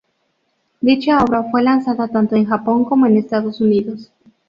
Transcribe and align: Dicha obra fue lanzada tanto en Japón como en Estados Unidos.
Dicha 0.81 1.23
obra 1.23 1.43
fue 1.51 1.61
lanzada 1.61 2.07
tanto 2.07 2.35
en 2.35 2.47
Japón 2.47 2.85
como 2.85 3.05
en 3.05 3.17
Estados 3.17 3.61
Unidos. 3.61 4.11